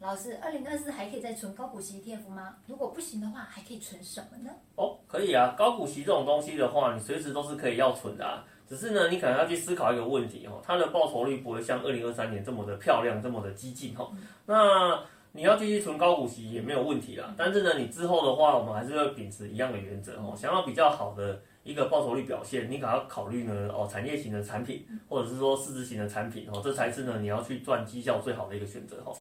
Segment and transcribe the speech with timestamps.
[0.00, 2.54] 老师，二零二四还可以再存高股息 ETF 吗？
[2.66, 4.50] 如果不行的话，还可以存什么呢？
[4.76, 8.44] 哦，可以啊，高股息这种东西的话，你随时都是可以要存的、啊。
[8.68, 14.08] 只是呢，你可能要去思考一个问题哦，它的报酬率不会像二零二三年这么的漂亮，这么的激进哈。
[14.46, 29.12] 那你要继续存高股息也没有问题啦，但是呢，你之后的话，我们还是要秉持一样的原则哦，想要比较好的一个报酬率表现，你可要考虑呢哦，产业型的产品，或者是说市值型的产品哦，这才是呢你要去赚绩效最好的一个选择哈。